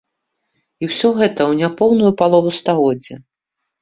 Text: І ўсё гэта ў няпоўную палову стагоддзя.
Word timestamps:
І 0.83 0.87
ўсё 0.93 1.11
гэта 1.19 1.41
ў 1.51 1.61
няпоўную 1.61 2.11
палову 2.23 2.49
стагоддзя. 2.59 3.15